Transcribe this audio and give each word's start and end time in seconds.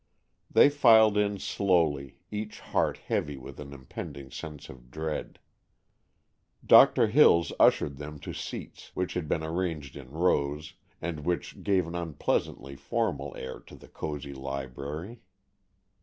They 0.49 0.67
filed 0.71 1.15
in 1.15 1.37
slowly, 1.37 2.17
each 2.31 2.59
heart 2.59 2.97
heavy 3.05 3.37
with 3.37 3.59
an 3.59 3.71
impending 3.71 4.31
sense 4.31 4.67
of 4.67 4.89
dread. 4.89 5.37
Doctor 6.65 7.05
Hills 7.09 7.53
ushered 7.59 7.97
them 7.97 8.17
to 8.21 8.33
seats, 8.33 8.89
which 8.95 9.13
had 9.13 9.27
been 9.29 9.43
arranged 9.43 9.95
in 9.95 10.09
rows, 10.09 10.73
and 11.03 11.19
which 11.23 11.61
gave 11.61 11.85
an 11.85 11.93
unpleasantly 11.93 12.75
formal 12.75 13.37
air 13.37 13.59
to 13.59 13.75
the 13.75 13.87
cozy 13.87 14.33
library. 14.33 15.19